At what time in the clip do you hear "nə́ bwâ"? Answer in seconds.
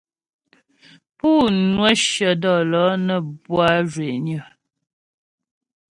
3.05-3.65